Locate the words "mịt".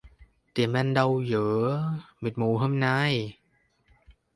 2.21-2.37